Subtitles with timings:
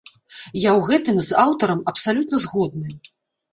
[0.01, 2.87] Я ў гэтым з аўтарам абсалютна згодны.